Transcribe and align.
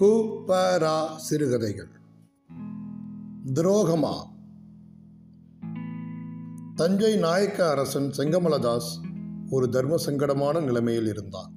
கூப்பரா 0.00 1.16
சிறுகதைகள் 1.16 1.88
துரோகமா? 3.54 4.24
தஞ்சை 6.74 7.16
நாயக்க 7.16 7.70
அரசன் 7.70 8.10
செங்கமலதாஸ் 8.16 8.90
ஒரு 9.50 9.68
தர்ம 9.68 9.96
சங்கடமான 10.06 10.60
நிலைமையில் 10.60 11.06
இருந்தான். 11.06 11.52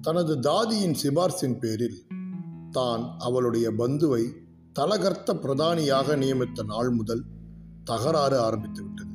தனது 0.00 0.38
தாதியின் 0.40 0.96
சிபார்சின் 1.02 1.58
பேரில் 1.58 2.06
தான் 2.70 3.14
அவளுடைய 3.18 3.70
பந்துவை 3.70 4.32
தலகர்த்த 4.78 5.34
பிரதானியாக 5.34 6.16
நியமித்த 6.16 6.62
நாள் 6.62 6.90
முதல் 6.90 7.24
தகராறு 7.84 8.38
ஆரம்பித்து 8.38 8.82
விட்டது. 8.82 9.10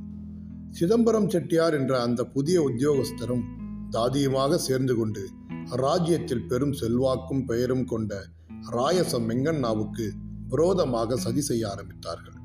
சிதம்பரம் 0.69 1.29
செட்டியார் 1.29 1.73
என்ற 1.73 2.01
அந்த 2.01 2.23
புதிய 2.23 2.61
உத்தியோகஸ்தரும் 2.61 3.43
தாதியுமாக 3.89 4.55
சேர்ந்து 4.55 4.95
கொண்டு 4.95 5.29
ராஜ்யத்தில் 5.71 6.47
பெரும் 6.47 6.73
செல்வாக்கும் 6.73 7.45
பெயரும் 7.45 7.85
கொண்ட 7.85 8.25
ராயசம் 8.69 9.25
வெங்கண்ணாவுக்கு 9.29 10.05
விரோதமாக 10.47 11.17
சதி 11.17 11.41
செய்ய 11.41 11.63
ஆரம்பித்தார்கள். 11.67 12.37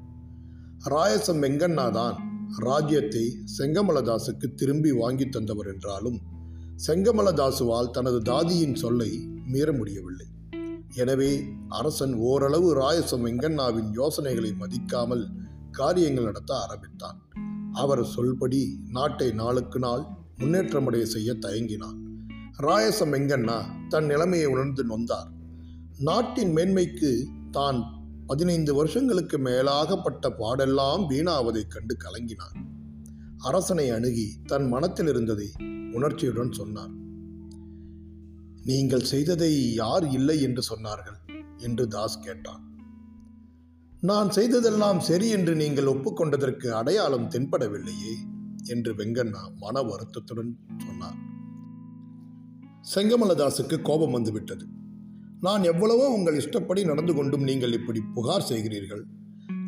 ராயசம் 0.90 1.42
வெங்கண்ணா 1.42 1.90
தான் 1.90 2.16
ராஜ்யத்தை 2.58 3.24
செங்கமலதாசுக்கு 3.58 4.54
திரும்பி 4.54 4.92
வாங்கி 4.92 5.28
தந்தவர் 5.28 5.66
என்றாலும் 5.66 6.18
செங்கமலதாசுவால் 6.86 7.90
தனது 7.90 8.22
தாதியின் 8.22 8.74
சொல்லை 8.74 9.10
மீற 9.46 9.72
முடியவில்லை. 9.72 10.26
எனவே 10.94 11.30
அரசன் 11.68 12.14
ஓரளவு 12.14 12.74
ராயசம் 12.74 13.24
வெங்கண்ணாவின் 13.26 13.90
யோசனைகளை 13.92 14.54
மதிக்காமல் 14.60 15.24
காரியங்கள் 15.70 16.24
நடத்த 16.24 16.52
ஆரம்பித்தான். 16.56 17.18
அவர் 17.72 18.02
சொல்படி 18.16 18.78
நாட்டை 18.88 19.30
நாளுக்கு 19.32 19.78
நாள் 19.78 20.04
முன்னேற்றமடைய 20.38 21.02
செய்ய 21.02 21.32
தயங்கினான். 21.32 21.98
ராயசம் 22.58 23.12
வெங்கண்ணா 23.12 23.58
தன் 23.88 24.04
நிலைமையை 24.04 24.46
உணர்ந்து 24.46 24.84
நொந்தார். 24.84 25.30
நாட்டின் 25.98 26.56
மேன்மைக்கு 26.56 27.26
தான் 27.50 27.84
பதினைந்து 28.26 28.74
வருஷங்களுக்கு 28.74 29.38
மேலாகப்பட்ட 29.38 30.28
பாடெல்லாம் 30.38 31.10
வீணாவதைக் 31.10 31.68
கண்டு 31.68 31.96
கலங்கினார் 31.96 32.56
அரசனை 33.38 33.90
அணுகி 33.90 34.34
தன் 34.46 34.68
மனத்தில் 34.68 35.06
இருந்ததை 35.06 35.52
உணர்ச்சியுடன் 35.92 36.52
சொன்னார். 36.52 36.90
நீங்கள் 38.64 39.00
செய்ததை 39.00 39.74
யார் 39.74 40.10
இல்லை 40.10 40.42
என்று 40.42 40.76
சொன்னார்கள்? 40.76 41.46
என்று 41.56 41.88
தாஸ் 41.88 42.20
கேட்டான். 42.20 42.74
நான் 44.00 44.30
செய்ததெல்லாம் 44.30 45.00
சரி 45.00 45.28
என்று 45.28 45.54
நீங்கள் 45.54 45.86
ஒப்புக்கொண்டதற்கு 45.86 46.66
அடையாளம் 46.66 47.30
தென்படவில்லையே 47.30 48.14
என்று 48.64 48.94
வெங்கண்ணா 48.94 49.54
மன 49.56 49.82
வருத்தத்துடன் 49.82 50.58
சொன்னார். 50.86 51.18
செங்கமலதாசுக்கு 52.94 53.82
கோபம் 53.82 54.10
வந்துவிட்டது. 54.10 54.66
நான் 55.40 55.62
எவ்வளவோ 55.62 56.08
உங்கள் 56.08 56.36
இஷ்டப்படி 56.36 56.84
நடந்து 56.84 57.14
கொண்டும் 57.14 57.42
நீங்கள் 57.42 57.72
இப்படி 57.72 58.00
புகார் 58.14 58.48
செய்கிறீர்கள். 58.48 59.04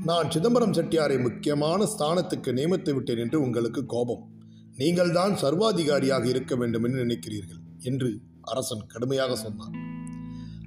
நான் 0.05 0.31
சிதம்பரம் 0.31 0.73
செட்டியாரை 0.73 1.23
முக்கியமான 1.23 1.85
ஸ்தானத்துக்கு 1.85 2.53
நியமித்து 2.53 2.95
விட்டேன் 2.95 3.19
என்று 3.19 3.43
உங்களுக்கு 3.43 3.87
கோபம். 3.87 4.33
நீங்கள்தான் 4.77 5.35
சர்வாதிகாரியாக 5.35 6.25
இருக்க 6.25 6.57
வேண்டும் 6.57 6.85
என்று 6.85 7.05
நினைக்கிறீர்கள் 7.05 7.59
என்று 7.81 8.21
அரசன் 8.43 8.87
கடுமையாக 8.87 9.37
சொன்னான். 9.37 9.75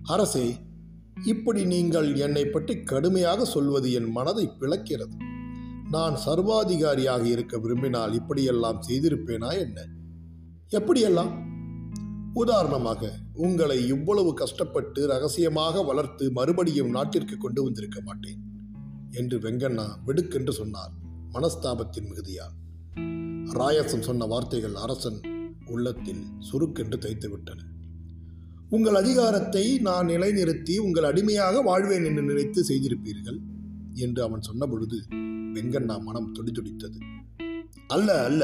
அரசே 0.03 0.55
இப்படி 1.25 1.65
நீங்கள் 1.65 2.15
என்னை 2.15 2.45
பற்றி 2.45 2.83
கடுமையாக 2.83 3.45
சொல்வது 3.45 3.91
என் 3.91 4.11
மனதை 4.11 4.49
பிளக்கிறது. 4.59 5.15
நான் 5.91 6.15
சர்வாதிகாரியாக 6.25 7.23
இருக்க 7.23 7.57
விரும்பினால் 7.57 8.13
இப்படியெல்லாம் 8.13 8.81
செய்திருப்பேனா 8.89 9.59
என்ன? 9.59 9.87
எப்படியெல்லாம்? 10.69 11.50
உதாரணமாக 12.33 13.09
உங்களை 13.37 13.77
இவ்வளவு 13.87 14.31
கஷ்டப்பட்டு 14.33 15.01
ரகசியமாக 15.07 15.83
வளர்த்து 15.83 16.25
மறுபடியும் 16.31 16.91
நாட்டிற்கு 16.91 17.35
கொண்டு 17.37 17.61
வந்திருக்க 17.63 17.99
மாட்டேன் 18.01 18.39
என்று 19.11 19.37
வெங்கண்ணா 19.37 19.87
வெடுக்கென்று 20.05 20.53
சொன்னார் 20.53 20.93
மனஸ்தாபத்தின் 21.33 22.07
மிகுதியால் 22.07 22.55
ராயசன் 23.53 24.07
சொன்ன 24.07 24.25
வார்த்தைகள் 24.25 24.75
அரசன் 24.75 25.19
உள்ளத்தில் 25.67 26.23
சுருக்கென்று 26.51 26.97
தைத்துவிட்டன 26.97 27.59
உங்கள் 28.69 28.97
அதிகாரத்தை 28.97 29.65
நான் 29.79 30.09
நிலைநிறுத்தி 30.09 30.75
உங்கள் 30.77 31.03
அடிமையாக 31.03 31.61
வாழ்வேன் 31.61 32.05
என்று 32.05 32.23
நினைத்து 32.23 32.61
செய்திருப்பீர்கள் 32.63 33.39
என்று 33.95 34.21
அவன் 34.23 34.41
சொன்ன 34.41 34.67
பொழுது 34.67 34.97
வெங்கண்ணா 35.55 35.95
மனம் 35.99 36.33
துடிதுடித்தது 36.35 36.99
அல்ல 37.87 38.09
அல்ல 38.23 38.43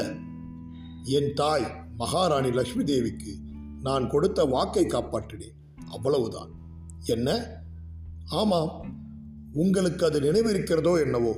என் 1.10 1.30
தாய் 1.34 1.68
மகாராணி 1.96 2.50
லட்சுமி 2.50 2.84
தேவிக்கு 2.84 3.32
நான் 3.82 4.08
கொடுத்த 4.08 4.44
வாக்கை 4.44 4.84
காப்பாற்றினேன். 4.84 5.86
அவ்வளவுதான். 5.90 6.50
என்ன? 7.04 7.46
ஆமாம். 8.26 8.96
உங்களுக்கு 9.52 10.06
அது 10.06 10.20
நினைவிருக்கிறதோ 10.20 11.00
என்னவோ? 11.00 11.36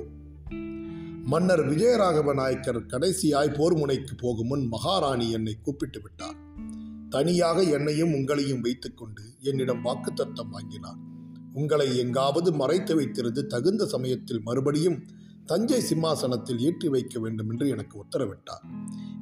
மன்னர் 1.25 1.59
விஜயராகவ 1.59 2.33
நாயக்கர் 2.33 2.85
கடைசியாய் 2.85 3.53
போர் 3.57 3.77
முனைக்கு 3.77 4.15
போகும் 4.15 4.47
முன் 4.47 4.67
மகாராணி 4.67 5.31
என்னை 5.31 5.57
கூப்பிட்டு 5.61 6.01
விட்டார். 6.01 6.35
தனியாக 7.09 7.63
என்னையும் 7.63 8.13
உங்களையும் 8.13 8.59
வைத்துக்கொண்டு 8.59 9.23
என்னிடம் 9.39 9.85
வாக்குத்தத்தம் 9.85 10.49
வாங்கினார். 10.49 10.97
உங்களை 11.53 11.97
எங்காவது 11.97 12.51
மறைத்து 12.51 13.01
வைத்திருந்து 13.01 13.47
தகுந்த 13.47 13.85
சமயத்தில் 13.85 14.41
மறுபடியும் 14.43 15.05
தஞ்சை 15.51 15.79
சிம்மாசனத்தில் 15.81 16.59
ஏற்றி 16.59 16.87
வைக்க 16.87 17.19
வேண்டும் 17.19 17.49
என்று 17.49 17.69
எனக்கு 17.69 17.95
உத்தரவிட்டார். 18.03 18.65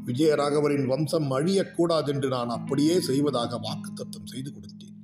விஜயராகவரின் 0.06 0.85
வம்சம் 0.85 1.31
அழியக்கூடாதென்று 1.31 2.28
நான் 2.28 2.50
அப்படியே 2.50 2.95
செய்வதாக 3.00 3.59
வாக்குத்தத்தம் 3.66 4.25
செய்து 4.25 4.51
கொடுத்தேன். 4.51 4.95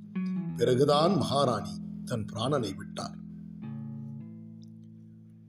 பிறகுதான் 0.56 1.16
மகாராணி 1.16 1.74
தன் 2.04 2.24
பிராணனை 2.32 2.76
விட்டார். 2.76 3.16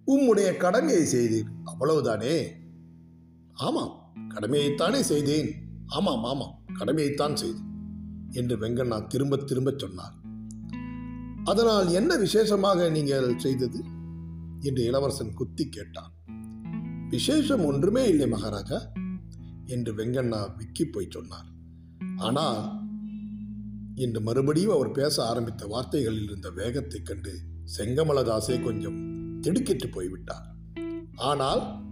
உம்முடைய 0.07 0.57
கடமையை 0.57 1.03
செய்தீர்? 1.13 1.49
அவ்வளவுதானே? 1.71 2.35
ஆமாம் 3.53 3.93
கடமையைத்தானே 4.33 4.99
செய்தேன். 4.99 5.49
ஆமாம் 5.87 6.23
ஆமாம் 6.23 6.55
கடமையைத்தான் 6.79 7.33
செய்தேன் 7.33 7.69
என்று 8.31 8.57
வெங்கண்ணா 8.57 9.07
திரும்ப 9.07 9.37
திரும்ப 9.37 9.73
சொன்னார். 9.77 10.15
அதனால் 11.43 11.87
என்ன 11.87 12.15
விசேஷமாக 12.15 12.89
நீங்கள் 12.89 13.39
செய்தது? 13.39 13.79
என்று 14.61 14.83
இளவரசன் 14.83 15.33
குத்தி 15.33 15.69
கேட்டான். 15.69 16.11
விசேஷம் 17.09 17.65
ஒன்றுமே 17.65 18.07
இல்லை 18.07 18.27
மகாராஜா 18.27 18.91
என்று 19.65 19.93
வெங்கண்ணா 19.93 20.55
விக்கி 20.57 20.85
போய் 20.85 21.07
சொன்னார். 21.09 21.45
ஆனால் 22.17 22.79
இன்று 23.95 24.21
மறுபடியும் 24.21 24.71
அவர் 24.71 24.91
பேச 24.91 25.25
ஆரம்பித்த 25.25 25.65
வார்த்தைகளில் 25.65 26.23
இருந்த 26.23 26.49
வேகத்தைக் 26.49 27.05
கண்டு 27.05 27.39
செங்கமலதாசே 27.77 28.63
கொஞ்சம் 28.63 29.39
திடுக்கிட்டு 29.41 29.89
போய்விட்டார். 29.89 30.55
ஆனால் 31.15 31.85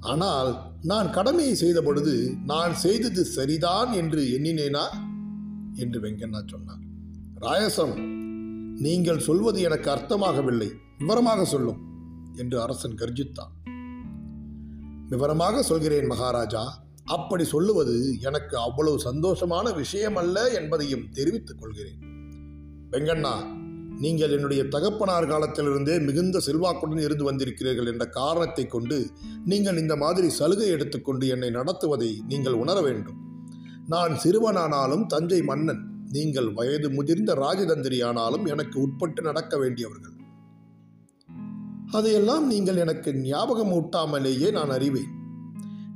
ஆனால் 0.00 0.72
நான் 0.82 1.10
கடமையை 1.10 1.54
செய்த 1.54 1.82
பொழுது 1.82 2.36
நான் 2.44 2.74
செய்தது 2.74 3.24
சரிதான் 3.24 3.92
என்று 3.92 4.22
எண்ணினேனா? 4.22 4.86
என்று 5.74 6.00
வெங்கண்ணா 6.00 6.42
சொன்னார். 6.46 6.78
ராயசம் 7.40 8.06
நீங்கள் 8.80 9.18
சொல்வது 9.18 9.60
எனக்கு 9.60 9.90
அர்த்தமாகவில்லை. 9.90 10.70
விவரமாக 11.00 11.44
சொல்லும் 11.44 11.78
என்று 12.36 12.60
அரசன் 12.60 12.96
கர்ஜித்தான். 13.00 13.52
விவரமாக 15.08 15.62
சொல்கிறேன் 15.62 16.06
மகாராஜா 16.06 16.82
அப்படி 17.04 17.44
சொல்லுவது 17.44 18.16
எனக்கு 18.20 18.58
அவ்வளவு 18.58 18.98
சந்தோஷமான 19.04 19.74
விஷயம் 19.74 20.16
அல்ல 20.16 20.50
என்பதையும் 20.50 21.08
தெரிவித்துக் 21.12 21.60
கொள்கிறேன். 21.60 22.00
வெங்கண்ணா 22.90 23.34
நீங்கள் 24.00 24.30
என்னுடைய 24.30 24.64
தகப்பனார் 24.64 25.26
காலத்திலிருந்தே 25.26 25.98
மிகுந்த 26.00 26.40
செல்வாக்குடன் 26.46 26.98
இருந்து 26.98 27.24
வந்திருக்கிறீர்கள் 27.30 27.86
என்ற 27.86 28.06
காரணத்தை 28.08 28.66
கொண்டு 28.66 29.06
நீங்கள் 29.44 29.76
இந்த 29.76 29.96
மாதிரி 29.96 30.28
சலுகை 30.28 30.68
எடுத்துக்கொண்டு 30.68 31.26
என்னை 31.26 31.50
நடத்துவதை 31.50 32.12
நீங்கள் 32.26 32.52
உணர 32.52 32.80
வேண்டும். 32.80 33.18
நான் 33.88 34.14
சிறுவனானாலும் 34.16 35.06
தஞ்சை 35.06 35.42
மன்னன் 35.42 35.82
நீங்கள் 36.12 36.52
வயது 36.52 36.90
முதிர்ந்த 36.90 37.34
ராஜதந்திரியானாலும் 37.34 38.46
எனக்கு 38.46 38.80
உட்பட்டு 38.80 39.22
நடக்க 39.22 39.58
வேண்டியவர்கள். 39.58 40.16
அதையெல்லாம் 41.92 42.46
நீங்கள் 42.46 42.76
எனக்கு 42.76 43.16
ஞாபகம் 43.16 43.70
ஊட்டாமலேயே 43.70 44.52
நான் 44.52 44.70
அறிவேன். 44.70 45.18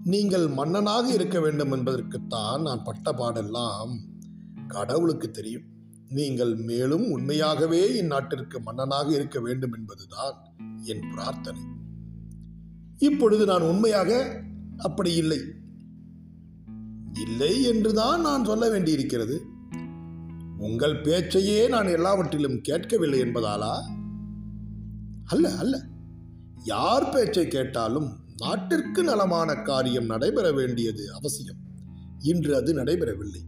நீங்கள் 0.04 0.48
மன்னனாக 0.48 1.12
இருக்க 1.12 1.40
வேண்டும் 1.40 1.72
என்பதற்குத்தான் 1.72 2.62
நான் 2.62 2.82
பட்ட 2.84 3.12
பாடெல்லாம் 3.12 3.98
கடவுளுக்கு 4.68 5.30
தெரியும். 5.30 5.62
நீங்கள் 6.08 6.54
மேலும் 6.54 7.10
உண்மையாகவே 7.10 8.02
இந்நாட்டிற்கு 8.02 8.60
மன்னனாக 8.62 9.14
இருக்க 9.14 9.40
வேண்டும் 9.40 9.74
என்பதுதான் 9.74 10.34
என் 10.82 11.10
பிரார்த்தனை. 11.10 11.60
இப்பொழுது 12.98 13.44
நான் 13.44 13.62
உண்மையாக 13.62 14.40
அப்படி 14.78 15.14
இல்லை. 15.14 15.40
இல்லை 17.28 17.62
என்றுதான் 17.62 18.20
நான் 18.20 18.44
சொல்ல 18.44 18.70
வேண்டியிருக்கிறது. 18.70 19.44
உங்கள் 20.58 21.00
பேச்சையே 21.00 21.68
நான் 21.68 21.86
எல்லாவற்றிலும் 21.86 22.60
கேட்கவில்லை 22.60 23.20
என்பதாலா? 23.20 24.02
அல்ல 25.24 25.54
அல்ல. 25.54 25.82
யார் 26.64 27.08
பேச்சை 27.08 27.48
கேட்டாலும் 27.48 28.16
நாட்டிற்கு 28.36 29.02
நலமான 29.02 29.54
காரியம் 29.54 30.04
நடைபெற 30.04 30.52
வேண்டியது 30.52 31.12
அவசியம். 31.12 31.56
இன்று 32.18 32.56
அது 32.56 32.74
நடைபெறவில்லை. 32.74 33.42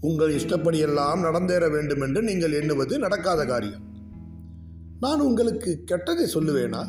உங்கள் 0.00 0.34
இஷ்டப்படியெல்லாம் 0.34 1.20
நடந்தேற 1.20 1.68
வேண்டும் 1.70 2.00
என்று 2.00 2.22
நீங்கள் 2.22 2.52
எண்ணுவது 2.52 2.98
நடக்காத 2.98 3.44
காரியம். 3.44 3.84
நான் 5.00 5.20
உங்களுக்கு 5.20 5.84
கெட்டதை 5.86 6.26
சொல்லுவேனா? 6.34 6.86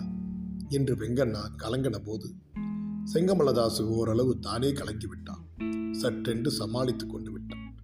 என்று 0.70 0.96
வெங்கண்ணா 0.96 1.40
கலங்கின 1.58 1.98
போது 1.98 2.34
செங்கமலதாசு 3.14 3.82
ஓரளவு 3.82 4.40
தானே 4.40 4.68
கலங்கிவிட்டான். 4.68 5.62
சற்றென்று 6.02 6.48
சமாளித்துக் 6.48 7.10
கொண்டு 7.10 7.32
விட்டான். 7.32 7.76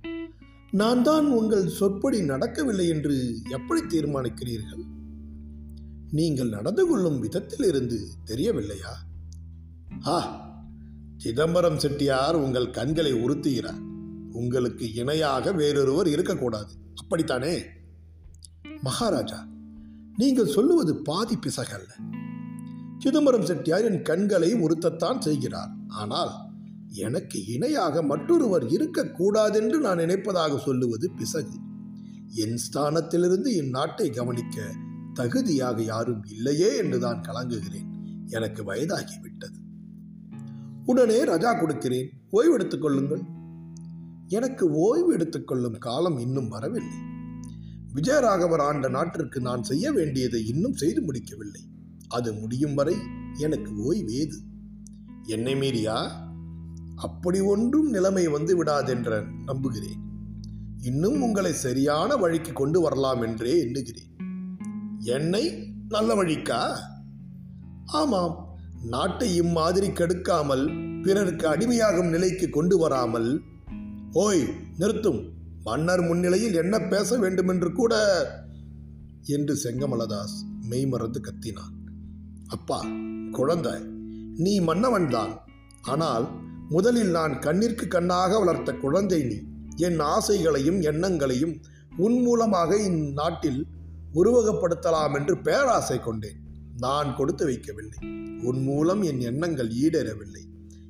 நான் 0.71 1.03
தான் 1.03 1.25
உங்கள் 1.25 1.67
சொற்படி 1.67 2.23
நடக்கவில்லை 2.23 2.87
என்று 2.87 3.41
எப்படி 3.49 3.81
தீர்மானிக்கிறீர்கள்? 3.81 4.82
நீங்கள் 6.13 6.49
நடந்து 6.49 6.87
கொள்ளும் 6.87 7.19
விதத்தில் 7.19 7.67
இருந்து 7.67 8.07
தெரியவில்லையா? 8.23 8.91
ஆ 10.05 10.17
சிதம்பரம் 11.17 11.79
செட்டியார் 11.79 12.35
உங்கள் 12.35 12.69
கண்களை 12.69 13.13
உறுத்துகிறார். 13.13 13.79
உங்களுக்கு 14.31 14.93
இணையாக 14.93 15.51
வேறொருவர் 15.51 16.07
இருக்கக்கூடாது. 16.07 16.73
அப்படித்தானே? 16.95 17.63
மகாராஜா 18.81 19.47
நீங்கள் 20.17 20.47
சொல்லுவது 20.47 20.95
பாதி 20.95 21.35
பிசகல்ல. 21.35 21.91
சிதம்பரம் 22.99 23.45
செட்டியார் 23.45 23.83
என் 23.83 24.01
கண்களை 24.01 24.53
உறுத்தத்தான் 24.53 25.19
செய்கிறார். 25.19 25.71
ஆனால் 25.87 26.31
எனக்கு 26.89 27.45
இணையாக 27.45 28.03
மற்றொருவர் 28.03 28.65
இருக்கக்கூடாதென்று 28.65 29.79
நான் 29.79 29.97
நினைப்பதாக 29.97 30.57
சொல்லுவது 30.57 31.11
பிசகு. 31.11 31.57
என் 32.29 32.59
ஸ்தானத்திலிருந்து 32.65 33.49
இந்நாட்டை 33.61 34.13
கவனிக்க 34.15 34.73
தகுதியாக 35.13 35.81
யாரும் 35.81 36.23
இல்லையே 36.23 36.77
என்று 36.77 36.99
தான் 36.99 37.21
கலங்குகிறேன். 37.21 37.87
எனக்கு 38.25 38.73
வயதாகிவிட்டது. 38.73 39.61
உடனே 40.85 41.23
ரஜா 41.23 41.59
கொடுக்கிறேன். 41.59 42.09
ஓய்வு 42.29 42.53
எடுத்துக் 42.53 42.81
கொள்ளுங்கள். 42.81 43.21
எனக்கு 44.27 44.71
ஓய்வு 44.71 45.13
எடுத்துக்கொள்ளும் 45.13 45.77
காலம் 45.77 46.17
இன்னும் 46.17 46.47
வரவில்லை. 46.47 46.97
விஜயராகவர் 47.95 48.61
ஆண்ட 48.61 48.89
நாட்டிற்கு 48.89 49.41
நான் 49.41 49.63
செய்ய 49.63 49.91
வேண்டியதை 49.91 50.47
இன்னும் 50.47 50.73
செய்து 50.73 51.01
முடிக்கவில்லை. 51.01 51.61
அது 52.07 52.33
முடியும் 52.33 52.73
வரை 52.73 52.95
எனக்கு 53.37 53.93
ஓய்வேது. 53.93 54.35
என்னை 55.23 55.55
மீறியா? 55.55 56.11
அப்படி 56.95 57.39
ஒன்றும் 57.39 57.89
நிலைமை 57.89 58.27
வந்து 58.27 58.63
விடாதென்ற 58.63 59.25
நம்புகிறேன். 59.45 60.01
இன்னும் 60.81 61.21
உங்களை 61.21 61.53
சரியான 61.53 62.15
வழிக்கு 62.15 62.53
கொண்டு 62.53 62.81
வரலாம் 62.81 63.21
என்றே 63.21 63.59
எண்ணுகிறேன். 63.59 64.12
என்னை 65.03 65.73
நல்ல 65.89 66.23
வழிக்கா? 66.23 66.77
ஆமாம் 67.85 68.57
நாட்டை 68.83 69.35
இம்மாதிரி 69.35 69.87
கெடுக்காமல் 69.87 70.65
பிறருக்கு 71.03 71.47
அடிமையாகும் 71.47 72.09
நிலைக்கு 72.09 72.49
கொண்டு 72.49 72.77
வராமல். 72.77 73.41
ஓய் 74.11 74.43
நிறுத்தும் 74.77 75.29
மன்னர் 75.63 76.01
முன்னிலையில் 76.01 76.53
என்ன 76.53 76.79
பேச 76.79 77.17
வேண்டுமென்று 77.17 77.71
கூட. 77.71 77.95
என்று 79.23 79.53
செங்கமலதாஸ் 79.63 80.37
மெய்மறந்து 80.61 81.21
கத்தினான். 81.21 81.73
அப்பா 82.47 82.85
குழந்தை 83.31 83.71
நீ 84.35 84.61
மன்னவன்தான் 84.61 85.37
ஆனால் 85.81 86.27
முதலில் 86.69 87.09
நான் 87.09 87.39
கண்ணிற்கு 87.39 87.87
கண்ணாக 87.87 88.39
வளர்த்த 88.39 88.73
குழந்தை 88.73 89.23
நீ. 89.23 89.35
என் 89.75 89.99
ஆசைகளையும் 89.99 90.81
எண்ணங்களையும் 90.81 91.61
உன் 91.97 92.21
மூலமாக 92.21 92.77
இந்நாட்டில் 92.77 93.67
உருவகப்படுத்தலாம் 94.13 95.15
என்று 95.15 95.41
பேராசை 95.41 95.99
கொண்டேன். 95.99 96.41
நான் 96.77 97.15
கொடுத்து 97.15 97.47
வைக்கவில்லை. 97.47 98.21
உன் 98.43 98.63
மூலம் 98.63 99.01
என் 99.01 99.19
எண்ணங்கள் 99.19 99.67
ஈடேறவில்லை. 99.67 100.41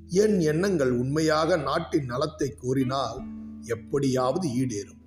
என் 0.07 0.39
எண்ணங்கள் 0.39 0.91
உண்மையாக 0.91 1.57
நாட்டின் 1.57 2.05
நலத்தை 2.05 2.55
கூறினால் 2.55 3.21
எப்படியாவது 3.61 4.49
ஈடேறும். 4.49 5.01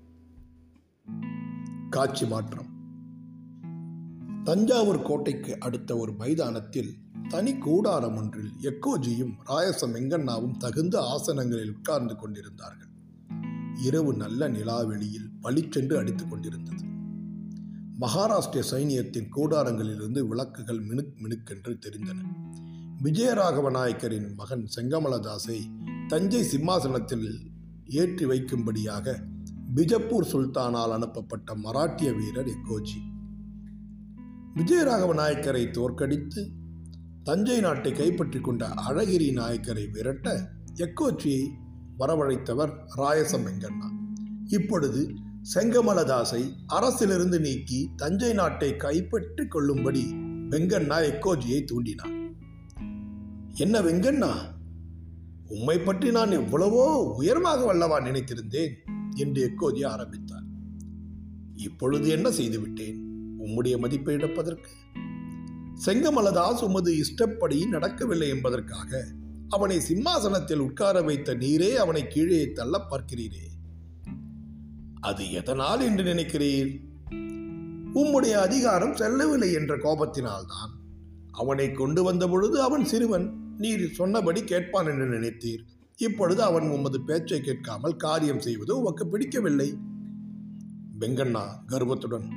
காட்சி 1.91 2.27
மாற்றம். 2.27 2.75
தஞ்சாவூர் 4.45 5.03
கோட்டைக்கு 5.03 5.61
அடுத்த 5.61 5.97
ஒரு 5.97 6.13
மைதானத்தில் 6.13 6.95
தனி 7.29 7.59
கூடாரம் 7.59 8.17
ஒன்றில் 8.17 8.51
எக்கோஜியும் 8.63 9.33
ராயச 9.47 9.87
எங்கண்ணாவும் 9.87 10.57
தகுந்த 10.57 11.01
ஆசனங்களில் 11.01 11.77
உட்கார்ந்து 11.77 12.17
கொண்டிருந்தார்கள். 12.17 12.89
இரவு 13.83 14.15
நல்ல 14.15 14.49
நிலாவெளியில் 14.49 15.31
பளிச்சென்று 15.41 15.99
அடித்துக் 15.99 16.31
கொண்டிருந்தது. 16.31 16.86
மகாராஷ்டிர 18.01 18.63
சைனியத்தின் 18.71 19.29
கூடாரங்களிலிருந்து 19.37 20.21
விளக்குகள் 20.21 20.81
மினுக் 20.81 21.15
மினுக்கென்று 21.23 21.73
தெரிந்தன. 21.85 22.19
விஜயராகவ 23.03 23.71
நாயக்கரின் 23.71 24.35
மகன் 24.35 24.65
செங்கமலதாசை 24.77 25.59
தஞ்சை 26.09 26.43
சிம்மாசனத்தில் 26.43 27.29
ஏற்றி 27.87 28.25
வைக்கும்படியாக 28.25 29.15
பிஜப்பூர் 29.75 30.29
சுல்தானால் 30.33 30.93
அனுப்பப்பட்ட 30.93 31.55
மராட்டிய 31.55 32.11
வீரர் 32.19 32.47
எக்கோஜி 32.47 33.01
விஜயராகவ 34.55 35.15
நாயக்கரை 35.15 35.71
தோற்கடித்து 35.71 36.51
தஞ்சை 37.23 37.61
நாட்டை 37.61 37.93
கைப்பற்றி 37.93 38.41
கொண்ட 38.41 38.69
அழகிரி 38.89 39.31
நாயக்கரை 39.33 39.91
விரட்ட 39.91 40.49
எக்கோச்சியை 40.75 41.45
வரவழைத்தவர் 41.99 42.73
ராயசம் 42.97 43.47
வெங்கண்ணா. 43.47 43.89
இப்பொழுது 44.47 45.03
செங்கமலதாசை 45.55 46.53
அரசிலிருந்து 46.69 47.41
நீக்கி 47.41 47.91
தஞ்சை 47.97 48.33
நாட்டை 48.33 48.77
கைப்பற்றிக் 48.77 49.51
கொள்ளும்படி 49.51 50.13
வெங்கண்ணா 50.51 50.97
எக்கோஜியை 51.11 51.67
தூண்டினார். 51.67 52.35
என்ன 53.55 53.81
வெங்கண்ணா? 53.81 54.33
உம்மை 55.49 55.79
பற்றி 55.79 56.11
நான் 56.11 56.31
எவ்வளவோ 56.31 57.15
உயர்வாக 57.17 57.65
வல்லவா 57.65 58.01
நினைத்திருந்தேன் 58.01 58.75
என்று 59.15 59.51
எக்கோஜி 59.51 59.87
ஆரம்பித்தார். 59.87 60.43
இப்பொழுது 61.55 62.09
என்ன 62.09 62.31
செய்துவிட்டேன்? 62.31 62.99
உம்முடைய 63.39 63.79
மதிப்பை 63.79 64.15
இழப்பதற்கு? 64.15 64.73
செங்கமலதாஸ் 65.87 66.65
உமது 66.65 66.97
இஷ்டப்படி 66.97 67.67
நடக்கவில்லை 67.67 68.29
என்பதற்காக 68.29 69.07
அவனை 69.49 69.81
சிம்மாசனத்தில் 69.81 70.59
உட்கார 70.59 71.03
வைத்த 71.03 71.35
நீரே 71.35 71.75
அவனை 71.75 72.09
கீழே 72.09 72.53
தள்ள 72.53 72.79
பார்க்கிறீரே. 72.79 73.55
அது 75.07 75.33
எதனால் 75.33 75.81
என்று 75.81 76.05
நினைக்கிறீர்? 76.05 76.71
உம்முடைய 77.95 78.33
அதிகாரம் 78.33 78.97
செல்லவில்லை 78.97 79.53
என்ற 79.53 79.77
கோபத்தினால்தான். 79.77 80.73
அவனை 81.33 81.73
கொண்டு 81.73 82.03
வந்த 82.03 82.29
பொழுது 82.29 82.63
அவன் 82.63 82.85
சிறுவன் 82.85 83.27
நீர் 83.59 83.93
சொன்னபடி 83.93 84.45
கேட்பான் 84.45 84.87
என்று 84.87 85.07
நினைத்தீர். 85.07 85.63
இப்பொழுது 85.97 86.43
அவன் 86.43 86.69
உமது 86.69 87.01
பேச்சை 87.01 87.41
கேட்காமல் 87.41 87.97
காரியம் 87.97 88.41
செய்வது 88.41 88.81
உமக்கு 88.81 89.07
பிடிக்கவில்லை. 89.07 89.79
வெங்கண்ணா 91.01 91.45
கர்வத்துடன் 91.67 92.29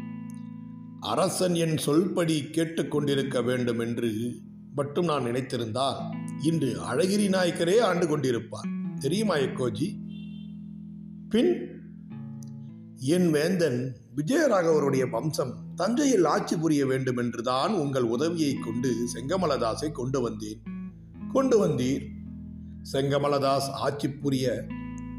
அரசன் 1.00 1.56
என் 1.56 1.78
சொல்படி 1.86 2.38
கேட்டுக்கொண்டிருக்க 2.52 3.44
வேண்டும் 3.44 3.80
என்று 3.80 4.12
மட்டும் 4.76 5.06
நான் 5.06 5.26
நினைத்திருந்தால் 5.26 6.00
இன்று 6.42 6.70
அழகிரி 6.94 7.28
நாயக்கரே 7.30 7.80
ஆண்டு 7.80 8.06
கொண்டிருப்பார். 8.08 8.70
தெரியுமா 9.00 9.36
எக்கோஜி? 9.36 9.88
பின் 11.30 11.69
என் 13.02 13.32
வேந்தன் 13.32 13.96
விஜயராகவருடைய 14.16 15.10
வம்சம் 15.10 15.54
தஞ்சையில் 15.76 16.26
ஆட்சி 16.26 16.58
புரிய 16.58 16.86
வேண்டும் 16.86 17.18
என்றுதான் 17.18 17.74
உங்கள் 17.74 18.04
உதவியை 18.04 18.54
கொண்டு 18.54 18.96
செங்கமலதாஸை 19.14 19.92
கொண்டு 19.92 20.22
வந்தேன். 20.22 20.62
கொண்டு 21.34 21.68
வந்தீர். 21.68 22.06
செங்கமலதாஸ் 22.92 23.70
ஆட்சி 23.72 24.10
புரிய 24.10 24.66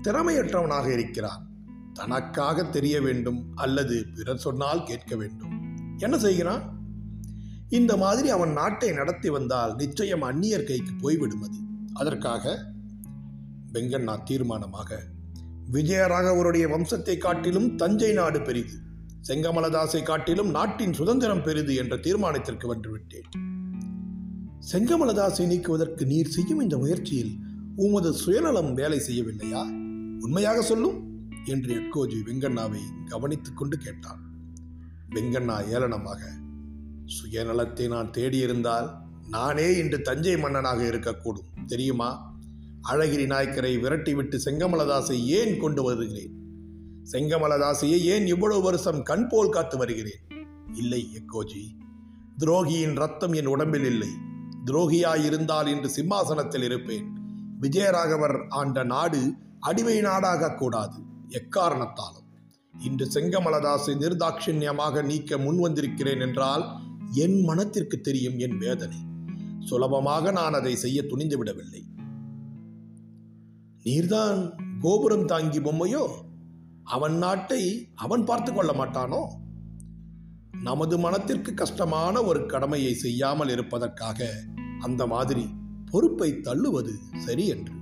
திறமையற்றவனாக 0.02 0.92
இருக்கிறான் 0.92 1.46
தனக்காக 1.92 2.64
தெரிய 2.64 3.00
வேண்டும் 3.00 3.52
அல்லது 3.54 4.06
பிறர் 4.14 4.38
சொன்னால் 4.38 4.84
கேட்க 4.84 5.16
வேண்டும். 5.16 5.62
என்ன 5.98 6.18
செய்கிறான்? 6.18 6.78
இந்த 7.68 7.96
மாதிரி 7.96 8.30
அவன் 8.30 8.52
நாட்டை 8.52 8.92
நடத்தி 8.92 9.28
வந்தால் 9.28 9.74
நிச்சயம் 9.74 10.22
அந்நியர் 10.22 10.66
கைக்கு 10.66 10.92
போய்விடும் 11.00 11.42
அது 11.42 11.56
அதற்காக 11.92 12.64
வெங்கண்ணா 13.72 14.22
தீர்மானமாக 14.30 14.98
விஜயராகவருடைய 15.72 16.68
வம்சத்தை 16.68 17.18
காட்டிலும் 17.18 17.76
தஞ்சை 17.76 18.12
நாடு 18.12 18.42
பெரிது. 18.42 18.72
செங்கமலதாசை 19.28 20.02
காட்டிலும் 20.02 20.50
நாட்டின் 20.50 20.92
சுதந்திரம் 20.92 21.42
பெரிது 21.42 21.74
என்ற 21.74 21.96
தீர்மானத்திற்கு 21.96 22.74
வந்துவிட்டேன். 22.74 23.48
செங்கமலதாசை 24.72 25.46
நீக்குவதற்கு 25.46 26.06
நீர் 26.06 26.28
செய்யும் 26.28 26.60
இந்த 26.60 26.78
முயற்சியில் 26.78 27.36
உமது 27.76 28.12
சுயநலம் 28.12 28.74
வேலை 28.74 28.98
செய்யவில்லையா? 28.98 29.62
உண்மையாக 30.20 30.62
சொல்லும்? 30.62 31.08
என்று 31.44 31.74
எக்கோஜி 31.74 32.16
வெங்கண்ணாவை 32.26 32.78
கவனித்துக் 33.06 33.56
கொண்டு 33.56 33.78
கேட்டான். 33.78 34.20
வெங்கண்ணா 35.14 35.68
ஏளனமாக 35.68 36.18
சுயநலத்தை 37.06 37.88
நான் 37.88 38.10
தேடியிருந்தால் 38.10 38.90
நானே 39.28 39.76
இன்று 39.76 40.02
தஞ்சை 40.02 40.38
மன்னனாக 40.38 40.82
இருக்கக்கூடும் 40.84 41.64
தெரியுமா? 41.66 42.29
அழகிரி 42.88 43.26
நாயக்கரை 43.26 43.76
விரட்டிவிட்டு 43.76 44.38
செங்கமலதாசை 44.44 45.24
ஏன் 45.24 45.58
கொண்டு 45.58 45.82
வருகிறேன்? 45.82 46.34
செங்கமலதாசையை 47.12 47.98
ஏன் 48.00 48.26
இவ்வளவு 48.26 48.62
வருஷம் 48.62 49.02
கண் 49.02 49.26
போல் 49.26 49.48
காத்து 49.48 49.76
வருகிறேன்? 49.76 50.20
இல்லை 50.72 51.06
எக்கோஜி. 51.12 51.62
துரோகியின் 52.38 52.94
ரத்தம் 52.94 53.32
என் 53.32 53.46
உடம்பில் 53.46 53.84
இல்லை. 53.84 54.08
துரோகியாயிருந்தால் 54.64 55.66
இன்று 55.66 55.88
சிம்மாசனத்தில் 55.88 56.62
இருப்பேன். 56.62 57.06
விஜயராகவர் 57.60 58.46
ஆண்ட 58.48 58.82
நாடு 58.82 59.32
அடிமை 59.60 60.00
நாடாக 60.00 60.54
கூடாது 60.54 60.98
எக்காரணத்தாலும். 61.28 62.26
இன்று 62.78 63.08
செங்கமலதாசை 63.14 63.94
நிர்தாட்சிண்யமாக 63.94 65.04
நீக்க 65.04 65.36
முன்வந்திருக்கிறேன் 65.36 66.20
என்றால் 66.20 66.64
என் 67.12 67.40
மனத்திற்கு 67.40 68.00
தெரியும் 68.00 68.38
என் 68.38 68.58
வேதனை. 68.58 68.96
சுலபமாக 69.60 70.30
நான் 70.30 70.52
அதை 70.52 70.76
செய்ய 70.76 71.06
துணிந்து 71.06 71.38
விடவில்லை 71.38 71.88
நீர்தான் 73.84 74.50
கோபுரம் 74.80 75.26
தாங்கி 75.26 75.60
பொம்மையோ? 75.60 76.10
அவன் 76.84 77.18
நாட்டை 77.18 77.88
அவன் 77.94 78.24
பார்த்து 78.24 78.52
கொள்ள 78.52 78.72
மாட்டானோ? 78.72 79.26
நமது 80.62 80.98
மனத்திற்கு 80.98 81.54
கஷ்டமான 81.54 82.22
ஒரு 82.22 82.46
கடமையை 82.46 82.94
செய்யாமல் 82.94 83.48
இருப்பதற்காக 83.48 84.42
அந்த 84.80 85.06
மாதிரி 85.06 85.48
பொறுப்பை 85.90 86.32
தள்ளுவது 86.32 86.94
சரி 87.16 87.46
என்று. 87.46 87.72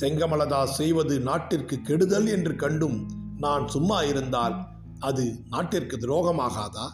செங்கமலதாஸ் 0.00 0.64
செய்வது 0.64 1.20
நாட்டிற்கு 1.20 1.80
கெடுதல் 1.80 2.26
என்று 2.26 2.56
கண்டும் 2.56 3.10
நான் 3.38 3.68
சும்மா 3.68 4.02
இருந்தால் 4.02 4.66
அது 4.98 5.40
நாட்டிற்கு 5.48 5.96
துரோகமாகாதா? 5.96 6.90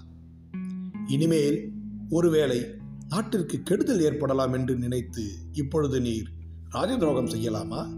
இனிமேல் 1.07 1.73
ஒருவேளை 2.11 2.67
நாட்டிற்கு 3.09 3.62
கெடுதல் 3.62 4.00
ஏற்படலாம் 4.00 4.52
என்று 4.52 4.76
நினைத்து 4.76 5.33
இப்பொழுது 5.52 6.00
நீர் 6.00 6.31
ராஜதுரோகம் 6.73 7.33
செய்யலாமா? 7.35 7.98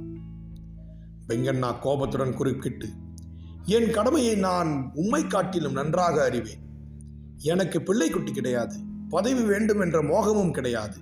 வெங்கண்ணா 1.30 1.78
கோபத்துடன் 1.78 2.34
குறுக்கிட்டு 2.34 2.88
என் 3.64 3.90
கடமையை 3.90 4.34
நான் 4.34 4.90
உம்மை 4.94 5.26
காட்டிலும் 5.26 5.72
நன்றாக 5.72 6.22
அறிவேன். 6.22 6.58
எனக்கு 7.38 7.82
பிள்ளை 7.82 8.10
குட்டி 8.10 8.32
கிடையாது 8.32 8.76
பதவி 9.08 9.42
வேண்டும் 9.42 9.80
என்ற 9.80 10.02
மோகமும் 10.02 10.50
கிடையாது. 10.50 10.96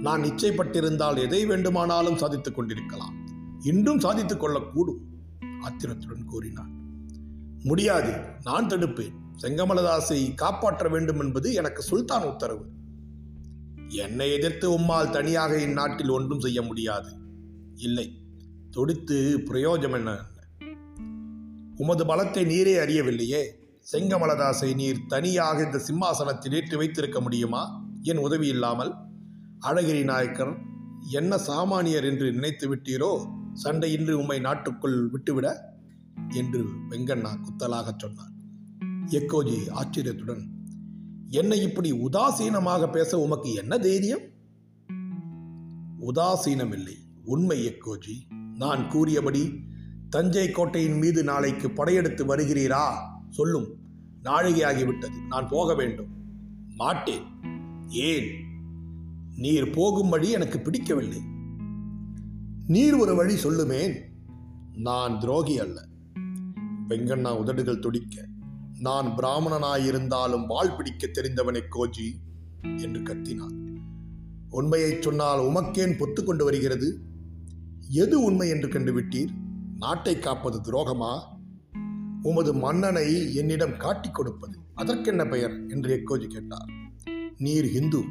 நான் 0.00 0.22
இச்சைப்பட்டிருந்தால் 0.22 1.18
எதை 1.18 1.46
வேண்டுமானாலும் 1.46 2.16
சாதித்துக் 2.16 2.54
கொண்டிருக்கலாம். 2.54 3.14
இன்றும் 3.60 4.00
சாதித்துக் 4.00 4.44
கொள்ளக்கூடும் 4.44 4.98
ஆத்திரத்துடன் 5.62 6.24
கூறினான். 6.24 6.72
முடியாது 7.62 8.14
நான் 8.44 8.66
தடுப்பேன். 8.66 9.12
செங்கமலதாசை 9.42 10.34
காப்பாற்ற 10.34 10.88
வேண்டும் 10.88 11.20
என்பது 11.20 11.52
எனக்கு 11.52 11.82
சுல்தான் 11.82 12.22
உத்தரவு. 12.22 12.64
என்னை 13.88 14.32
எதிர்த்து 14.32 14.70
உம்மால் 14.70 15.10
தனியாக 15.10 15.60
இந்நாட்டில் 15.60 16.08
ஒன்றும் 16.08 16.40
செய்ய 16.40 16.62
முடியாது. 16.62 17.12
இல்லை 17.74 18.23
துடித்து 18.74 19.38
பிரயோஜனம் 19.44 19.92
என்ன? 19.92 20.24
உமது 21.76 22.04
பலத்தை 22.04 22.44
நீரே 22.44 22.78
அறியவில்லையே. 22.78 23.42
செங்கமலதாசை 23.92 24.74
நீர் 24.74 25.06
தனியாக 25.08 25.62
இந்த 25.62 25.78
சிம்மாசனத்தில் 25.78 26.52
ஏற்றி 26.52 26.76
வைத்திருக்க 26.76 27.20
முடியுமா? 27.20 27.84
என் 28.02 28.16
உதவி 28.16 28.48
இல்லாமல். 28.48 28.94
அழகிரி 29.60 30.04
நாயக்கர் 30.04 30.58
என்ன 31.10 31.36
சாமானியர் 31.36 32.04
என்று 32.04 32.32
நினைத்து 32.32 32.76
விட்டீரோ? 32.76 33.30
சண்டையின்றி 33.64 34.12
உம்மை 34.12 34.38
நாட்டுக்குள் 34.38 35.08
விட்டுவிட? 35.08 35.74
என்று 36.28 36.64
வெங்கண்ணா 36.90 37.40
குத்தலாகச் 37.40 37.98
சொன்னார். 37.98 38.32
எக்கோஜி 39.06 39.70
ஆச்சரியத்துடன் 39.70 40.48
என்னை 41.28 41.62
இப்படி 41.62 41.92
உதாசீனமாக 41.92 42.92
பேச 42.92 43.18
உமக்கு 43.18 43.52
என்ன 43.52 43.78
தைரியம்? 43.78 44.22
உதாசீனமில்லை. 46.00 46.96
உண்மை 47.24 47.66
எக்கோஜி. 47.66 48.42
நான் 48.58 48.88
கூறியபடி 48.88 49.62
தஞ்சை 50.10 50.50
கோட்டையின் 50.50 50.98
மீது 50.98 51.24
நாளைக்கு 51.24 51.70
படையெடுத்து 51.70 52.36
வருகிறீரா? 52.36 52.88
சொல்லும். 53.30 53.76
நாழிகையாகிவிட்டது. 54.24 55.26
நான் 55.28 55.48
போக 55.48 55.74
வேண்டும். 55.74 56.08
மாட்டேன். 56.76 57.22
ஏன்? 57.88 58.26
நீர் 59.36 59.70
போகும் 59.70 60.08
வழி 60.08 60.30
எனக்கு 60.30 60.60
பிடிக்கவில்லை. 60.60 61.20
நீர் 62.66 62.94
ஒரு 62.94 63.14
வழி 63.14 63.34
சொல்லுமேன். 63.34 64.00
நான் 64.74 65.20
துரோகி 65.20 65.60
அல்ல. 65.60 65.88
வெங்கண்ணா 66.88 67.36
உதடுகள் 67.36 67.78
துடிக்க 67.78 68.26
நான் 68.78 69.06
பிராமணனாயிருந்தாலும் 69.06 70.46
வாள் 70.46 70.76
பிடிக்க 70.76 71.06
தெரிந்தவனை 71.06 71.60
கோஜி 71.70 72.12
என்று 72.76 73.00
கத்தினான். 73.00 73.76
உண்மையைச் 74.50 75.02
சொன்னால் 75.02 75.40
உமக்கேன் 75.40 75.96
பொத்து 75.98 76.24
கொண்டு 76.24 76.44
வருகிறது? 76.44 77.12
எது 77.88 78.22
உண்மை 78.22 78.48
என்று 78.48 78.68
கண்டுவிட்டீர்? 78.68 79.28
நாட்டை 79.76 80.18
காப்பது 80.18 80.60
துரோகமா? 80.60 81.22
உமது 82.22 82.54
மன்னனை 82.54 83.34
என்னிடம் 83.34 83.76
காட்டிக் 83.76 84.14
கொடுப்பது 84.14 84.58
அதற்கென்ன 84.74 85.26
பெயர்? 85.26 85.68
என்று 85.68 86.02
எக்கோஜி 86.02 86.26
கேட்டார். 86.26 86.66
நீர் 87.38 87.66
ஹிந்து 87.66 88.02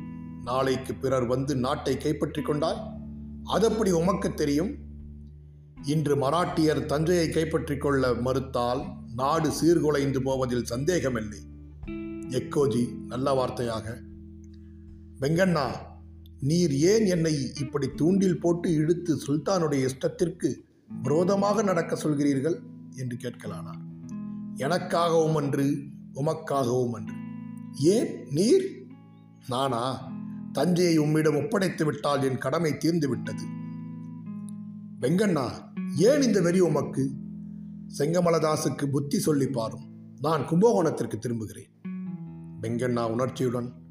நாளைக்கு 0.43 0.93
பிறர் 0.93 1.25
வந்து 1.25 1.55
நாட்டை 1.55 1.97
கைப்பற்றிக் 1.97 2.45
கொண்டால் 2.45 2.77
அதப்படி 3.43 3.91
உமக்கு 3.91 4.33
தெரியும்? 4.33 4.75
இன்று 5.83 6.15
மராட்டியர் 6.15 6.85
தஞ்சையை 6.85 7.29
கைப்பற்றிக் 7.29 7.81
கொள்ள 7.81 8.13
மறுத்தால் 8.13 8.85
நாடு 9.15 9.49
சீர்குலைந்து 9.49 10.19
போவதில் 10.19 10.65
சந்தேகமில்லை. 10.65 11.39
எக்கோஜி 12.29 13.05
நல்ல 13.07 13.45
வார்த்தையாக 13.45 13.97
வெங்கண்ணா 15.19 15.65
நீர் 16.43 16.73
ஏன் 16.73 17.05
என்னை 17.05 17.51
இப்படி 17.59 17.87
தூண்டில் 17.87 18.39
போட்டு 18.39 18.73
இழுத்து 18.73 19.15
சுல்தானுடைய 19.27 19.89
இஷ்டத்திற்கு 19.89 20.53
விரோதமாக 21.01 21.61
நடக்க 21.61 21.95
சொல்கிறீர்கள்? 21.95 22.59
என்று 22.95 23.17
கேட்கலானார் 23.17 23.81
எனக்காகவும் 24.55 25.33
அன்று 25.33 25.83
உமக்காகவும் 26.13 26.91
அன்று. 26.91 27.13
ஏன் 27.79 28.27
நீர்? 28.29 28.87
நானா? 29.47 30.11
தஞ்சையை 30.51 30.97
உம்மிடம் 30.97 31.35
ஒப்படைத்து 31.35 31.85
விட்டால் 31.85 32.23
என் 32.23 32.37
கடமை 32.37 32.77
தீர்ந்து 32.77 33.09
விட்டது. 33.09 33.43
வெங்கண்ணா 35.01 35.49
ஏன் 35.97 36.21
இந்த 36.21 36.41
வெறி 36.41 36.59
உமக்கு? 36.59 37.11
செங்கமலதாசுக்கு 37.97 38.85
புத்தி 38.91 39.19
சொல்லி 39.19 39.47
பாரும். 39.47 40.15
நான் 40.21 40.47
கும்பகோணத்திற்கு 40.47 41.19
திரும்புகிறேன். 41.19 41.71
வெங்கண்ணா 42.61 43.09
உணர்ச்சியுடன் 43.09 43.81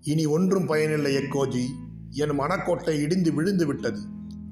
இனி 0.00 0.26
ஒன்றும் 0.26 0.66
பயனில்லை 0.66 1.16
எக்கோஜி. 1.16 1.64
என் 2.10 2.40
மனக்கோட்டை 2.40 3.00
இடிந்து 3.00 3.34
விழுந்து 3.34 3.66
விட்டது. 3.66 4.00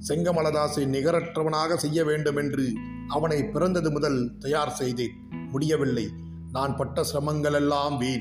செங்கமலதாசை 0.09 0.87
நிகரற்றவனாக 0.87 1.75
செய்ய 1.75 2.05
வேண்டும் 2.05 2.37
என்று 2.37 2.73
அவனை 3.09 3.45
பிறந்தது 3.45 3.91
முதல் 3.91 4.39
தயார் 4.39 4.71
செய்தேன். 4.71 5.11
முடியவில்லை. 5.31 6.09
நான் 6.53 6.77
பட்ட 6.77 7.07
சிரமங்களெல்லாம் 7.13 7.99
வீண். 7.99 8.21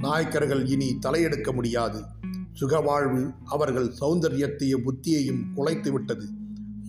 நாயக்கர்கள் 0.00 0.66
இனி 0.66 0.98
தலையெடுக்க 1.06 1.52
முடியாது. 1.52 2.02
சுகவாழ்வு 2.60 3.34
அவர்கள் 3.44 3.92
சௌந்தரியத்தையும் 4.00 4.82
புத்தியையும் 4.82 5.42
குலைத்து 5.56 5.92
விட்டது. 5.92 6.28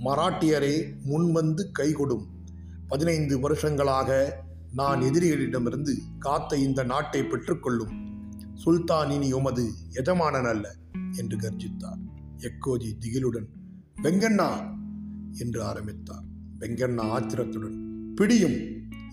மராட்டியரே 0.03 0.93
முன்வந்து 1.09 1.71
கைகொடும் 1.79 2.25
பதினைந்து 2.87 3.39
வருஷங்களாக 3.39 4.39
நான் 4.73 5.01
எதிரிகளிடமிருந்து 5.01 5.97
காத்த 6.19 6.55
இந்த 6.55 6.83
நாட்டை 6.83 7.23
பெற்றுக்கொள்ளும். 7.23 8.10
சுல்தான் 8.53 9.11
இனி 9.11 9.31
உமது 9.31 9.71
எஜமானன் 9.89 10.45
அல்ல 10.45 10.75
என்று 11.17 11.37
கர்ஜித்தார். 11.37 12.01
எக்கோஜி 12.37 12.91
திகிலுடன் 12.99 13.47
வெங்கண்ணா 14.03 14.77
என்று 15.37 15.63
ஆரம்பித்தார். 15.63 16.23
வெங்கண்ணா 16.59 16.99
ஆத்திரத்துடன் 16.99 18.13
பிடியும் 18.15 18.57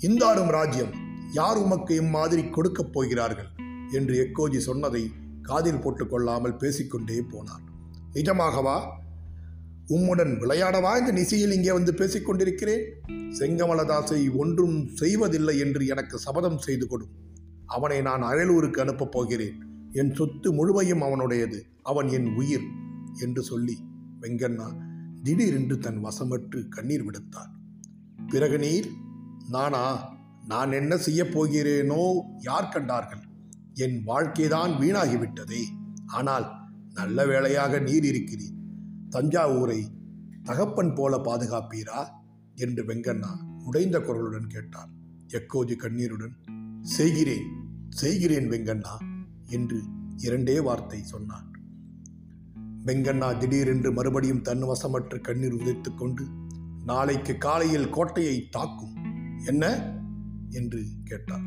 இந்தாடும் 0.01 0.49
ராஜ்யம் 0.49 0.93
யார் 1.33 1.57
உமக்கு 1.57 1.95
இம்மாதிரி 1.95 2.49
கொடுக்கப் 2.49 2.93
போகிறார்கள்? 2.93 3.49
என்று 3.91 4.29
எக்கோஜி 4.29 4.59
சொன்னதை 4.59 5.11
காதில் 5.43 5.83
போட்டுக்கொள்ளாமல் 5.85 6.57
பேசிக்கொண்டே 6.57 7.21
போனார். 7.21 7.65
நிஜமாகவா 8.13 8.97
உம்முடன் 9.89 10.39
விளையாடவா 10.39 10.99
இந்த 10.99 11.13
நிசையில் 11.13 11.51
இங்கே 11.51 11.73
வந்து 11.73 11.93
பேசிக்கொண்டிருக்கிறேன்? 11.93 12.83
செங்கமலதாசை 13.39 14.37
ஒன்றும் 14.37 14.89
செய்வதில்லை 14.95 15.59
என்று 15.59 15.87
எனக்கு 15.87 16.19
சபதம் 16.19 16.59
செய்து 16.59 16.87
கொடும் 16.87 17.15
அவனை 17.69 18.03
நான் 18.03 18.23
அயலூருக்கு 18.23 18.81
அனுப்பப் 18.81 19.13
போகிறேன். 19.13 19.67
என் 19.93 20.15
சொத்து 20.15 20.53
முழுமையும் 20.53 21.03
அவனுடையது. 21.03 21.61
அவன் 21.83 22.09
என் 22.09 22.35
உயிர் 22.35 22.65
என்று 23.15 23.43
சொல்லி 23.43 23.85
வெங்கண்ணா 24.21 24.77
திடீரென்று 25.23 25.79
தன் 25.79 26.05
வசமற்று 26.05 26.69
கண்ணீர் 26.69 27.05
விடுத்தார். 27.05 27.51
பிறகு 28.27 28.59
நீர்? 28.59 28.91
நானா. 29.49 30.17
நான் 30.47 30.73
என்ன 30.73 30.97
செய்யப் 30.97 31.41
போகிறேனோ 31.41 32.13
யார் 32.39 32.69
கண்டார்கள்? 32.69 33.19
என் 33.75 34.05
வாழ்க்கைதான் 34.05 34.71
வீணாகிவிட்டதே. 34.71 35.63
ஆனால் 36.07 36.53
நல்ல 36.95 37.27
வேளையாக 37.27 37.79
நீர் 37.79 38.05
இருக்கிறீர். 38.05 38.57
தஞ்சாவூரை 39.11 39.81
தகப்பன் 40.43 40.95
போல 40.95 41.17
பாதுகாப்பீரா? 41.17 42.07
என்று 42.55 42.85
வெங்கண்ணா 42.85 43.37
உடைந்த 43.65 43.99
குரலுடன் 43.99 44.47
கேட்டார். 44.47 44.89
எக்கோஜி 45.29 45.77
கண்ணீருடன் 45.77 46.37
செய்கிறேன் 46.89 47.49
செய்கிறேன் 47.89 48.51
வெங்கண்ணா 48.51 48.97
என்று 49.47 49.83
இரண்டே 50.17 50.61
வார்த்தை 50.61 51.03
சொன்னான். 51.03 51.53
வெங்கண்ணா 52.85 53.39
திடீரென்று 53.39 53.93
மறுபடியும் 53.93 54.43
தன் 54.43 54.63
வசமற்ற 54.63 55.19
கண்ணீர் 55.19 55.53
உதைத்து 55.53 55.95
கொண்டு 55.95 56.25
நாளைக்கு 56.85 57.39
காலையில் 57.39 57.91
கோட்டையை 57.91 58.49
தாக்கும் 58.49 58.95
என்ன? 59.45 59.65
என்று 60.51 60.85
கேட்டார் 61.05 61.47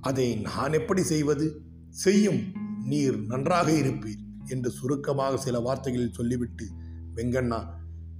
அதை 0.00 0.36
நான் 0.36 0.72
எப்படி 0.72 1.02
செய்வது? 1.02 1.62
செய்யும் 1.90 2.42
நீர் 2.84 3.18
நன்றாக 3.24 3.72
இருப்பீர் 3.72 4.20
என்று 4.46 4.70
சுருக்கமாக 4.70 5.36
சில 5.36 5.60
வார்த்தைகளில் 5.60 6.12
சொல்லிவிட்டு 6.12 6.66
வெங்கண்ணா 7.14 7.66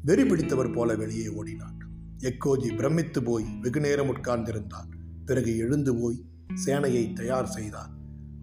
வெறி 0.02 0.24
பிடித்தவர் 0.24 0.70
போல 0.70 0.94
வெளியே 0.94 1.26
ஓடினார் 1.26 1.78
எக்கோஜி 2.18 2.76
பிரமித்து 2.76 3.22
போய் 3.22 3.44
வெகு 3.60 3.80
நேரம் 3.80 4.16
உட்கார்ந்திருந்தார் 4.16 4.88
பிறகு 5.24 5.56
எழுந்து 5.56 5.94
போய் 5.96 6.29
சேனையை 6.54 7.12
தயார் 7.12 7.46
செய்தார். 7.46 7.90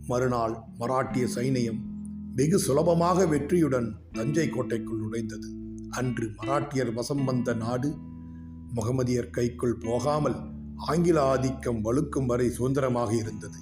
மறுநாள் 0.08 0.56
மராட்டிய 0.80 1.28
சைனியம் 1.36 1.80
வெகு 2.36 2.60
சுலபமாக 2.60 3.26
வெற்றியுடன் 3.26 3.96
தஞ்சை 4.12 4.50
கோட்டைக்குள் 4.50 5.00
நுழைந்தது. 5.00 5.48
அன்று 5.90 6.32
மராட்டியர் 6.38 6.94
வசம் 6.94 7.24
வந்த 7.24 7.54
நாடு 7.54 7.98
முகமதியர் 8.74 9.30
கைக்குள் 9.30 9.78
போகாமல் 9.78 10.36
ஆங்கில 10.76 11.22
ஆதிக்கம் 11.22 11.84
வலுக்கும் 11.84 12.26
வரை 12.26 12.50
சுதந்திரமாக 12.50 13.16
இருந்தது. 13.16 13.58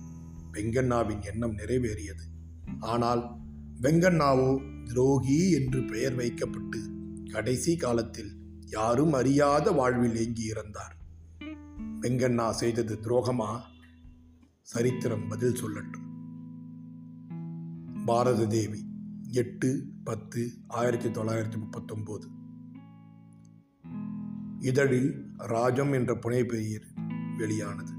வெங்கண்ணாவின் 0.52 1.22
எண்ணம் 1.22 1.58
நிறைவேறியது. 1.58 2.25
ஆனால் 2.80 3.38
வெங்கண்ணாவோ 3.82 4.62
துரோகி 4.86 5.52
என்று 5.52 5.84
பெயர் 5.84 6.16
வைக்கப்பட்டு 6.16 6.80
கடைசி 7.32 7.75
காலத்தில் 7.75 8.32
யாரும் 8.66 9.14
அறியாத 9.14 9.72
வாழ்வில் 9.72 10.16
ஏங்கி 10.16 10.52
இறந்தார் 10.54 10.96
வெங்கண்ணா 12.02 12.50
செய்தது 12.50 13.00
துரோகமா? 13.02 13.62
சரித்திரம் 14.66 15.28
பதில் 15.28 15.64
சொல்லட்டும். 15.64 16.06
பாரத 18.06 18.46
தேவி 18.46 18.86
எட்டு 19.32 19.88
பத்து 20.04 20.52
ஆயிரத்தி 20.68 21.10
தொள்ளாயிரத்தி 21.10 21.60
முப்பத்தொம்போது. 21.60 22.26
இதழில் 24.60 25.32
ராஜம் 25.38 25.92
என்ற 25.92 26.14
புனைப்பெயர் 26.14 26.88
வெளியானது. 27.38 27.92